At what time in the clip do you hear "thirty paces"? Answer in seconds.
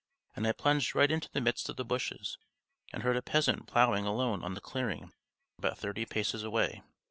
5.77-6.41